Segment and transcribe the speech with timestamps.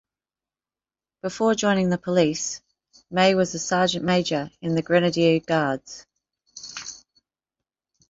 [1.21, 2.59] Before joining the police,
[3.11, 6.07] May was a sergeant major in the Grenadier Guards.